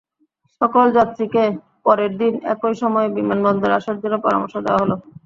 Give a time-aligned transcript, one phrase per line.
[0.61, 1.43] সকল যাত্রীকে
[1.85, 4.95] পরের দিন একই সময়ে বিমানবন্দরে আসার জন্য পরামর্শ দেওয়া হলো।